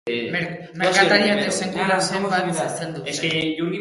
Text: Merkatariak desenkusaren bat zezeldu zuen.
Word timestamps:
Merkatariak 0.83 1.41
desenkusaren 1.49 2.25
bat 2.33 2.59
zezeldu 2.65 3.05
zuen. 3.19 3.39